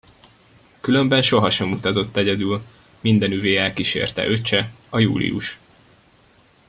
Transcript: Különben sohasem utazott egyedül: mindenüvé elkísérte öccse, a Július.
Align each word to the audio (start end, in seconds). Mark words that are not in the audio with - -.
Különben 0.79 1.21
sohasem 1.21 1.71
utazott 1.71 2.15
egyedül: 2.15 2.61
mindenüvé 2.99 3.55
elkísérte 3.57 4.27
öccse, 4.27 4.73
a 4.89 4.99
Július. 4.99 5.57